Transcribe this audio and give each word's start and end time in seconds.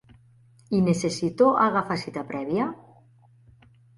I 0.77 0.79
necessito 0.85 1.51
agafar 1.67 1.99
cita 2.05 2.25
prèvia? 2.33 2.69